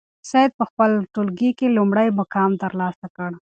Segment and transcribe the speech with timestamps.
[0.29, 3.31] سعید په خپل ټولګي کې لومړی مقام ترلاسه کړ.